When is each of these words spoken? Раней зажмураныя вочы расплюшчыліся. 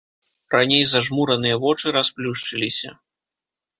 Раней 0.53 0.83
зажмураныя 0.93 1.55
вочы 1.65 1.87
расплюшчыліся. 1.99 2.89